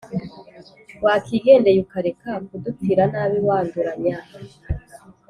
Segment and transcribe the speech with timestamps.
[1.03, 4.17] wakigendeye ukareka kudupfira nabi wanduranya!